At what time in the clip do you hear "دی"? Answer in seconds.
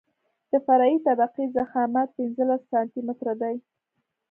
3.41-3.55